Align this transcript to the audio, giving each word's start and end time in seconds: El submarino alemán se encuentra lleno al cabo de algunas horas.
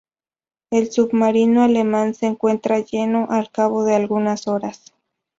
El 0.71 0.91
submarino 0.91 1.61
alemán 1.61 2.15
se 2.15 2.25
encuentra 2.25 2.79
lleno 2.79 3.27
al 3.29 3.51
cabo 3.51 3.83
de 3.83 3.93
algunas 3.93 4.47
horas. 4.47 4.95